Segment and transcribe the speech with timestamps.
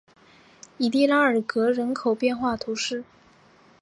[0.79, 3.03] 萨蒂拉尔格人口变化图示